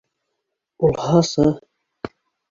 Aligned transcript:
Булһасы... 0.85 1.45